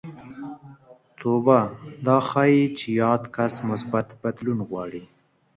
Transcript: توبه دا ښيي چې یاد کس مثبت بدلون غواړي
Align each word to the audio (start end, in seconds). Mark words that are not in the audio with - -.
توبه 1.19 1.59
دا 2.05 2.17
ښيي 2.29 2.63
چې 2.77 2.87
یاد 3.01 3.23
کس 3.35 3.53
مثبت 3.69 4.07
بدلون 4.21 4.59
غواړي 4.69 5.03